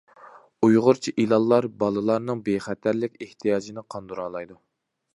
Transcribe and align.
ئۇيغۇرچە 0.67 1.13
ئېلانلار 1.23 1.69
بالىلارنىڭ 1.83 2.43
بىخەتەرلىك 2.49 3.23
ئېھتىياجىنى 3.27 3.89
قاندۇرالايدۇ. 3.95 4.61